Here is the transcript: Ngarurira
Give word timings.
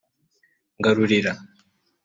Ngarurira 0.79 1.33